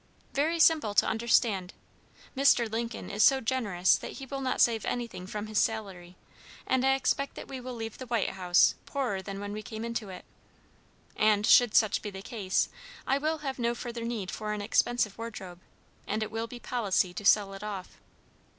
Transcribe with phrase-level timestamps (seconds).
[0.33, 1.73] "Very simple to understand.
[2.35, 2.67] Mr.
[2.67, 6.15] Lincoln is so generous that he will not save anything from his salary,
[6.65, 9.85] and I expect that we will leave the White House poorer than when we came
[9.85, 10.25] into it;
[11.15, 12.67] and should such be the case,
[13.05, 15.59] I will have no further need for an expensive wardrobe,
[16.07, 17.99] and it will be policy to sell it off."